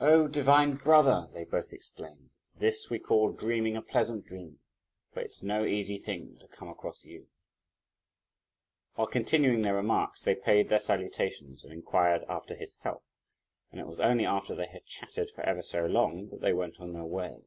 [0.00, 4.58] "Oh divine brother!" they both exclaimed, "this we call dreaming a pleasant dream,
[5.12, 7.28] for it's no easy thing to come across you!"
[8.94, 13.04] While continuing their remarks they paid their salutations, and inquired after his health;
[13.70, 16.80] and it was only after they had chatted for ever so long, that they went
[16.80, 17.44] on their way.